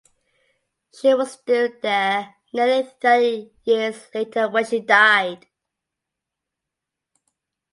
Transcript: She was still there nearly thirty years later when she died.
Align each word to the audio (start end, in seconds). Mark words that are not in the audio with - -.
She 0.99 1.13
was 1.13 1.33
still 1.33 1.69
there 1.79 2.33
nearly 2.51 2.89
thirty 2.99 3.51
years 3.65 4.07
later 4.15 4.49
when 4.49 4.65
she 4.65 4.79
died. 4.79 5.45